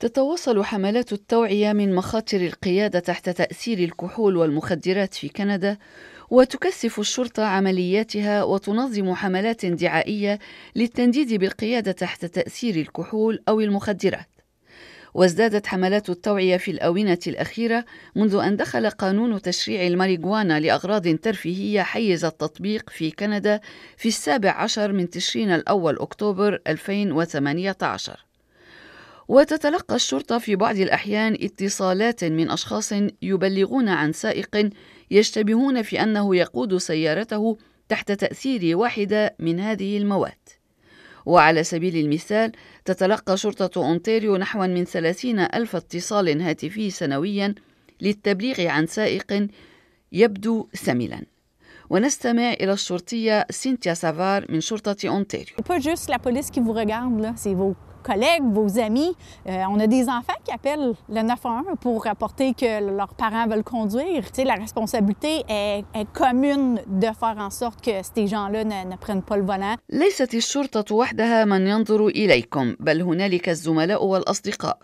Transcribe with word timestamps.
تتواصل 0.00 0.64
حملات 0.64 1.12
التوعية 1.12 1.72
من 1.72 1.94
مخاطر 1.94 2.40
القيادة 2.40 2.98
تحت 2.98 3.28
تأثير 3.28 3.78
الكحول 3.78 4.36
والمخدرات 4.36 5.14
في 5.14 5.28
كندا 5.28 5.78
وتكثف 6.30 7.00
الشرطة 7.00 7.44
عملياتها 7.44 8.42
وتنظم 8.42 9.14
حملات 9.14 9.66
دعائية 9.66 10.38
للتنديد 10.76 11.34
بالقيادة 11.34 11.92
تحت 11.92 12.24
تأثير 12.24 12.76
الكحول 12.76 13.42
أو 13.48 13.60
المخدرات. 13.60 14.28
وازدادت 15.14 15.66
حملات 15.66 16.10
التوعية 16.10 16.56
في 16.56 16.70
الآونة 16.70 17.18
الأخيرة 17.26 17.84
منذ 18.16 18.34
أن 18.34 18.56
دخل 18.56 18.90
قانون 18.90 19.42
تشريع 19.42 19.86
الماريجوانا 19.86 20.60
لأغراض 20.60 21.08
ترفيهية 21.16 21.82
حيز 21.82 22.24
التطبيق 22.24 22.90
في 22.90 23.10
كندا 23.10 23.60
في 23.96 24.08
السابع 24.08 24.50
عشر 24.50 24.92
من 24.92 25.10
تشرين 25.10 25.50
الأول 25.50 25.98
أكتوبر 25.98 26.60
2018 26.66 28.29
وتتلقى 29.30 29.94
الشرطة 29.94 30.38
في 30.38 30.56
بعض 30.56 30.76
الأحيان 30.76 31.38
اتصالات 31.40 32.24
من 32.24 32.50
أشخاص 32.50 32.92
يبلغون 33.22 33.88
عن 33.88 34.12
سائق 34.12 34.70
يشتبهون 35.10 35.82
في 35.82 36.02
أنه 36.02 36.36
يقود 36.36 36.76
سيارته 36.76 37.58
تحت 37.88 38.12
تأثير 38.12 38.76
واحدة 38.76 39.34
من 39.38 39.60
هذه 39.60 39.98
المواد. 39.98 40.48
وعلى 41.26 41.64
سبيل 41.64 41.96
المثال 41.96 42.52
تتلقى 42.84 43.36
شرطة 43.36 43.84
أونتاريو 43.84 44.36
نحو 44.36 44.66
من 44.66 44.84
ثلاثين 44.84 45.38
ألف 45.38 45.76
اتصال 45.76 46.42
هاتفي 46.42 46.90
سنويا 46.90 47.54
للتبليغ 48.00 48.66
عن 48.66 48.86
سائق 48.86 49.48
يبدو 50.12 50.68
سملا 50.74 51.22
ونستمع 51.90 52.52
إلى 52.52 52.72
الشرطية 52.72 53.46
سينتيا 53.50 53.94
سافار 53.94 54.52
من 54.52 54.60
شرطة 54.60 54.96
أونتاريو. 55.08 55.56
Collègues, 58.02 58.42
vos 58.52 58.78
amis. 58.78 59.14
Euh, 59.48 59.62
on 59.70 59.78
a 59.80 59.86
des 59.86 60.04
enfants 60.08 60.38
qui 60.44 60.52
appellent 60.52 60.94
le 61.08 61.22
911 61.22 61.76
pour 61.80 62.04
rapporter 62.04 62.54
que 62.54 62.96
leurs 62.96 63.14
parents 63.14 63.46
veulent 63.46 63.64
conduire. 63.64 64.24
Tu 64.26 64.42
sais, 64.42 64.44
la 64.44 64.54
responsabilité 64.54 65.44
est, 65.48 65.84
est, 65.94 66.12
commune 66.12 66.80
de 66.86 67.06
faire 67.20 67.36
en 67.38 67.50
sorte 67.50 67.80
que 67.80 67.90
ces 68.14 68.26
gens-là 68.26 68.64
ne, 68.64 68.90
ne 68.90 68.96
prennent 68.96 69.22
pas 69.22 69.36
le 69.36 69.44
volant. 69.44 69.76
ليست 69.90 70.34
الشرطة 70.34 70.94
وحدها 70.94 71.44
من 71.44 71.66
ينظر 71.66 72.06
إليكم 72.06 72.76
بل 72.80 73.02
هنالك 73.02 73.48
الزملاء 73.48 74.04
والأصدقاء 74.04 74.78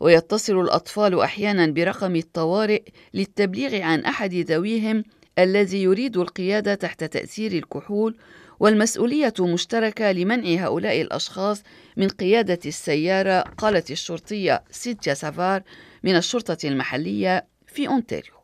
ويتصل 0.00 0.60
الأطفال 0.60 1.20
أحيانا 1.20 1.66
برقم 1.66 2.16
الطوارئ 2.16 2.82
للتبليغ 3.14 3.82
عن 3.82 4.00
أحد 4.00 4.34
ذويهم 4.34 5.04
الذي 5.38 5.82
يريد 5.82 6.16
القيادة 6.16 6.74
تحت 6.74 7.04
تأثير 7.04 7.52
الكحول 7.52 8.16
والمسؤولية 8.60 9.34
مشتركة 9.40 10.12
لمنع 10.12 10.64
هؤلاء 10.64 11.00
الأشخاص 11.00 11.62
من 11.96 12.08
قيادة 12.08 12.58
السيارة 12.66 13.40
قالت 13.40 13.90
الشرطية 13.90 14.64
سيديا 14.70 15.14
سافار 15.14 15.62
من 16.02 16.16
الشرطة 16.16 16.68
المحلية 16.68 17.46
في 17.66 17.88
أونتاريو. 17.88 18.43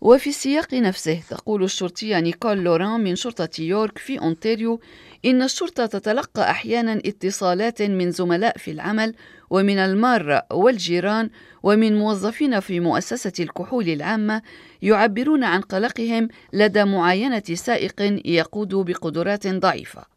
وفي 0.00 0.30
السياق 0.30 0.74
نفسه 0.74 1.20
تقول 1.30 1.64
الشرطية 1.64 2.20
نيكول 2.20 2.58
لوران 2.58 3.00
من 3.00 3.16
شرطة 3.16 3.48
يورك 3.58 3.98
في 3.98 4.18
أونتاريو 4.18 4.80
إن 5.24 5.42
الشرطة 5.42 5.86
تتلقى 5.86 6.50
أحيانا 6.50 7.00
اتصالات 7.04 7.82
من 7.82 8.10
زملاء 8.10 8.58
في 8.58 8.70
العمل 8.70 9.14
ومن 9.50 9.78
المارة 9.78 10.42
والجيران 10.52 11.30
ومن 11.62 11.98
موظفين 11.98 12.60
في 12.60 12.80
مؤسسة 12.80 13.32
الكحول 13.40 13.88
العامة 13.88 14.42
يعبرون 14.82 15.44
عن 15.44 15.60
قلقهم 15.60 16.28
لدى 16.52 16.84
معاينة 16.84 17.42
سائق 17.54 18.20
يقود 18.26 18.74
بقدرات 18.74 19.46
ضعيفة. 19.46 20.13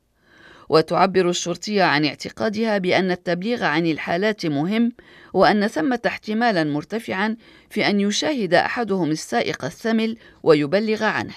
وتعبر 0.70 1.30
الشرطية 1.30 1.84
عن 1.84 2.06
اعتقادها 2.06 2.78
بأن 2.78 3.12
التبليغ 3.12 3.64
عن 3.64 3.86
الحالات 3.86 4.46
مهم 4.46 4.92
وأن 5.34 5.68
ثمة 5.68 6.00
احتمالا 6.06 6.64
مرتفعا 6.64 7.36
في 7.70 7.88
أن 7.88 8.00
يشاهد 8.00 8.54
أحدهم 8.54 9.12
السائق 9.12 9.66
الثمل 9.66 10.18
ويبلغ 10.44 11.04
عنه. 11.04 11.34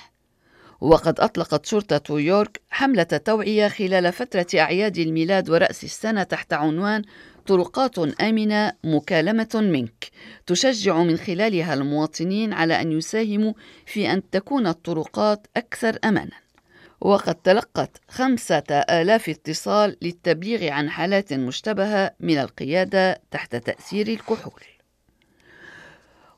وقد 0.81 1.21
أطلقت 1.21 1.67
شرطة 1.67 2.19
يورك 2.21 2.61
حملة 2.71 3.03
توعية 3.03 3.69
خلال 3.69 4.13
فترة 4.13 4.47
أعياد 4.55 4.99
الميلاد 4.99 5.51
ورأس 5.51 5.85
السنة 5.85 6.23
تحت 6.23 6.53
عنوان 6.53 7.03
طرقات 7.47 7.99
آمنة 7.99 8.73
مكالمة 8.85 9.49
منك 9.55 10.11
تشجع 10.47 11.03
من 11.03 11.17
خلالها 11.17 11.75
المواطنين 11.75 12.53
على 12.53 12.81
أن 12.81 12.93
يساهموا 12.93 13.53
في 13.87 14.13
أن 14.13 14.31
تكون 14.31 14.67
الطرقات 14.67 15.47
أكثر 15.57 15.99
أمانا 16.05 16.37
وقد 17.01 17.35
تلقت 17.35 18.01
خمسة 18.09 18.63
آلاف 18.71 19.29
اتصال 19.29 19.97
للتبليغ 20.03 20.73
عن 20.73 20.91
حالات 20.91 21.33
مشتبهة 21.33 22.11
من 22.21 22.39
القيادة 22.39 23.21
تحت 23.31 23.57
تأثير 23.57 24.09
الكحول. 24.09 24.63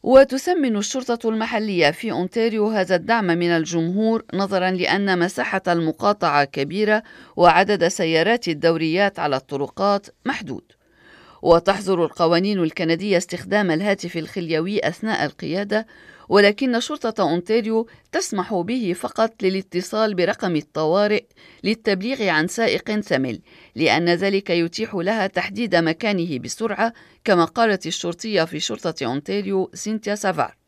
وتسمن 0.03 0.77
الشرطة 0.77 1.28
المحلية 1.28 1.91
في 1.91 2.12
أونتاريو 2.12 2.69
هذا 2.69 2.97
الدعم 2.97 3.25
من 3.25 3.51
الجمهور 3.51 4.25
نظرا 4.34 4.71
لأن 4.71 5.19
مساحة 5.19 5.62
المقاطعة 5.69 6.45
كبيرة 6.45 7.03
وعدد 7.37 7.89
سيارات 7.89 8.49
الدوريات 8.49 9.19
على 9.19 9.37
الطرقات 9.37 10.06
محدود. 10.27 10.65
وتحظر 11.43 12.05
القوانين 12.05 12.62
الكندية 12.62 13.17
استخدام 13.17 13.71
الهاتف 13.71 14.17
الخليوي 14.17 14.89
أثناء 14.89 15.25
القيادة 15.25 15.87
ولكن 16.32 16.81
شرطة 16.81 17.22
أونتاريو 17.22 17.88
تسمح 18.12 18.54
به 18.54 18.93
فقط 18.93 19.43
للاتصال 19.43 20.15
برقم 20.15 20.56
الطوارئ 20.56 21.25
للتبليغ 21.65 22.28
عن 22.28 22.48
سائق 22.48 23.00
ثمل 23.00 23.41
لأن 23.75 24.09
ذلك 24.09 24.50
يتيح 24.50 24.94
لها 24.94 25.26
تحديد 25.26 25.76
مكانه 25.76 26.38
بسرعة 26.38 26.92
كما 27.25 27.44
قالت 27.44 27.87
الشرطية 27.87 28.44
في 28.44 28.60
شرطة 28.60 29.06
أونتاريو 29.06 29.71
سينتيا 29.75 30.15
سافار. 30.15 30.62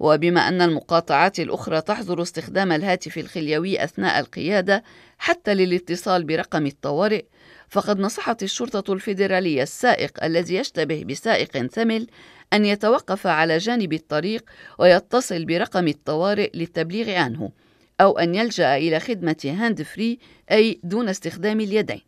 وبما 0.00 0.48
أن 0.48 0.62
المقاطعات 0.62 1.40
الأخرى 1.40 1.80
تحظر 1.80 2.22
استخدام 2.22 2.72
الهاتف 2.72 3.18
الخليوي 3.18 3.84
أثناء 3.84 4.20
القيادة 4.20 4.82
حتى 5.18 5.54
للاتصال 5.54 6.24
برقم 6.24 6.66
الطوارئ 6.66 7.24
فقد 7.68 8.00
نصحت 8.00 8.42
الشرطة 8.42 8.92
الفيدرالية 8.92 9.62
السائق 9.62 10.24
الذي 10.24 10.54
يشتبه 10.54 11.04
بسائق 11.04 11.66
ثمل 11.66 12.06
أن 12.52 12.64
يتوقف 12.64 13.26
على 13.26 13.58
جانب 13.58 13.92
الطريق 13.92 14.50
ويتصل 14.78 15.44
برقم 15.44 15.88
الطوارئ 15.88 16.50
للتبليغ 16.54 17.10
عنه 17.10 17.50
أو 18.00 18.18
أن 18.18 18.34
يلجأ 18.34 18.76
إلى 18.76 19.00
خدمة 19.00 19.36
hands-free 19.44 20.18
أي 20.50 20.80
دون 20.84 21.08
استخدام 21.08 21.60
اليدين. 21.60 22.07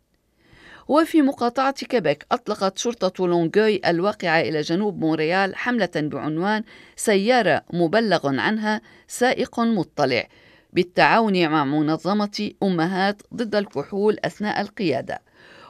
وفي 0.87 1.21
مقاطعة 1.21 1.71
كيبيك 1.71 2.25
أطلقت 2.31 2.77
شرطة 2.77 3.27
لونغوي 3.27 3.81
الواقعة 3.85 4.41
إلى 4.41 4.61
جنوب 4.61 4.99
مونريال 4.99 5.55
حملة 5.55 5.89
بعنوان 5.95 6.63
سيارة 6.95 7.63
مبلغ 7.73 8.39
عنها 8.39 8.81
سائق 9.07 9.59
مطلع 9.59 10.27
بالتعاون 10.73 11.49
مع 11.49 11.65
منظمة 11.65 12.51
أمهات 12.63 13.21
ضد 13.33 13.55
الكحول 13.55 14.17
أثناء 14.25 14.61
القيادة 14.61 15.21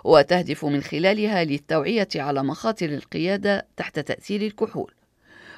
وتهدف 0.04 0.66
من 0.66 0.82
خلالها 0.82 1.44
للتوعية 1.44 2.08
على 2.16 2.44
مخاطر 2.44 2.86
القيادة 2.86 3.68
تحت 3.78 4.00
تأثير 4.00 4.42
الكحول. 4.42 4.94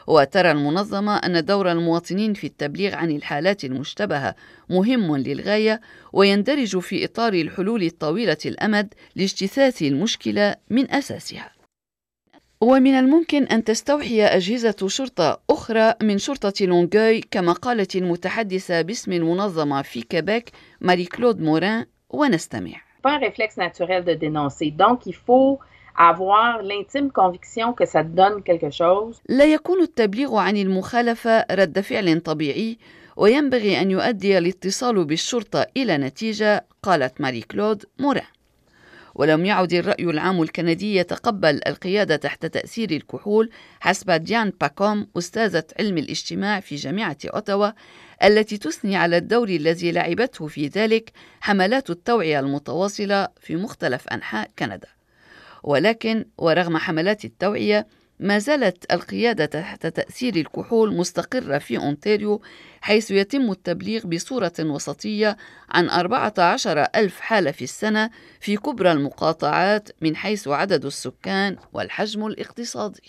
وترى 0.07 0.51
المنظمة 0.51 1.15
أن 1.17 1.45
دور 1.45 1.71
المواطنين 1.71 2.33
في 2.33 2.47
التبليغ 2.47 2.95
عن 2.95 3.11
الحالات 3.11 3.63
المشتبهة 3.63 4.35
مهم 4.69 5.17
للغاية 5.17 5.81
ويندرج 6.13 6.79
في 6.79 7.05
إطار 7.05 7.33
الحلول 7.33 7.83
الطويلة 7.83 8.37
الأمد 8.45 8.93
لاجتثاث 9.15 9.81
المشكلة 9.81 10.55
من 10.69 10.91
أساسها. 10.91 11.51
ومن 12.61 12.93
الممكن 12.93 13.43
أن 13.43 13.63
تستوحي 13.63 14.23
أجهزة 14.23 14.87
شرطة 14.87 15.41
أخرى 15.49 15.93
من 16.01 16.17
شرطة 16.17 16.65
لونغوي 16.65 17.21
كما 17.21 17.53
قالت 17.53 17.95
المتحدثة 17.95 18.81
باسم 18.81 19.11
المنظمة 19.11 19.81
في 19.81 20.01
كيبيك 20.01 20.49
ماري 20.81 21.05
كلود 21.05 21.41
موران 21.41 21.85
ونستمع. 22.09 22.81
pas 23.03 23.15
un 23.15 23.19
réflexe 23.19 23.57
naturel 23.57 24.05
de 24.05 24.13
dénoncer. 24.13 24.71
Donc, 24.71 25.05
il 25.05 25.13
faut 25.13 25.59
avoir 25.95 26.61
l'intime 26.63 27.11
conviction 27.11 27.73
que 27.73 27.85
ça 27.85 28.03
donne 28.03 28.43
quelque 28.43 28.69
chose. 28.69 29.21
لا 29.29 29.45
يكون 29.45 29.81
التبليغ 29.81 30.35
عن 30.35 30.57
المخالفة 30.57 31.45
رد 31.51 31.79
فعل 31.79 32.19
طبيعي 32.21 32.77
وينبغي 33.15 33.81
أن 33.81 33.91
يؤدي 33.91 34.37
الاتصال 34.37 35.05
بالشرطة 35.05 35.65
إلى 35.77 35.97
نتيجة 35.97 36.65
قالت 36.83 37.21
ماري 37.21 37.41
كلود 37.41 37.85
موران 37.99 38.33
ولم 39.15 39.45
يعد 39.45 39.73
الرأي 39.73 40.03
العام 40.03 40.41
الكندي 40.41 40.95
يتقبل 40.95 41.61
القيادة 41.67 42.15
تحت 42.15 42.45
تأثير 42.45 42.91
الكحول 42.91 43.49
حسب 43.79 44.11
ديان 44.11 44.53
باكوم 44.61 45.07
أستاذة 45.17 45.63
علم 45.79 45.97
الاجتماع 45.97 46.59
في 46.59 46.75
جامعة 46.75 47.17
أوتاوا 47.25 47.69
التي 48.23 48.57
تثني 48.57 48.95
على 48.95 49.17
الدور 49.17 49.49
الذي 49.49 49.91
لعبته 49.91 50.47
في 50.47 50.67
ذلك 50.67 51.11
حملات 51.41 51.89
التوعية 51.89 52.39
المتواصلة 52.39 53.27
في 53.39 53.55
مختلف 53.55 54.07
أنحاء 54.07 54.49
كندا 54.59 54.87
ولكن 55.63 56.25
ورغم 56.37 56.77
حملات 56.77 57.25
التوعية 57.25 57.87
ما 58.19 58.39
زالت 58.39 58.93
القيادة 58.93 59.45
تحت 59.45 59.87
تأثير 59.87 60.35
الكحول 60.35 60.95
مستقرة 60.95 61.57
في 61.57 61.77
أونتاريو 61.77 62.41
حيث 62.81 63.11
يتم 63.11 63.51
التبليغ 63.51 64.07
بصورة 64.07 64.53
وسطية 64.59 65.37
عن 65.69 65.89
14 65.89 66.87
ألف 66.95 67.19
حالة 67.19 67.51
في 67.51 67.63
السنة 67.63 68.09
في 68.39 68.57
كبرى 68.57 68.91
المقاطعات 68.91 69.89
من 70.01 70.15
حيث 70.15 70.47
عدد 70.47 70.85
السكان 70.85 71.57
والحجم 71.73 72.25
الاقتصادي. 72.25 73.01